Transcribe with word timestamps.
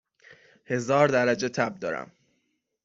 هزار 0.65 1.07
درجه 1.07 1.49
تب 1.49 1.79
دارم 1.79 2.11